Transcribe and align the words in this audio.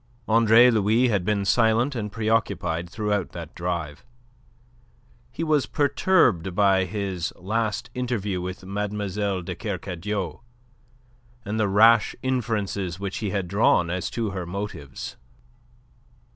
Andre 0.27 0.71
Louis 0.71 1.09
had 1.09 1.23
been 1.23 1.45
silent 1.45 1.93
and 1.93 2.11
preoccupied 2.11 2.89
throughout 2.89 3.33
that 3.33 3.53
drive. 3.53 4.03
He 5.31 5.43
was 5.43 5.67
perturbed 5.67 6.55
by 6.55 6.85
his 6.85 7.31
last 7.35 7.91
interview 7.93 8.41
with 8.41 8.65
Mademoiselle 8.65 9.43
de 9.43 9.53
Kercadiou 9.53 10.39
and 11.45 11.59
the 11.59 11.67
rash 11.69 12.15
inferences 12.23 12.99
which 12.99 13.17
he 13.17 13.29
had 13.29 13.47
drawn 13.47 13.91
as 13.91 14.09
to 14.09 14.31
her 14.31 14.47
motives. 14.47 15.17